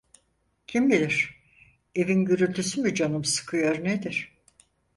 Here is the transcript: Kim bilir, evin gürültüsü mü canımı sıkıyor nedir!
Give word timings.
Kim 0.67 0.89
bilir, 0.91 1.41
evin 1.95 2.25
gürültüsü 2.25 2.81
mü 2.81 2.95
canımı 2.95 3.25
sıkıyor 3.25 3.83
nedir! 3.83 4.31